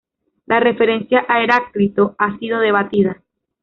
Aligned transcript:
La 0.47 0.59
referencia 0.59 1.25
a 1.27 1.43
Heráclito 1.43 2.15
ha 2.17 2.35
sido 2.39 2.59
debatida. 2.59 3.21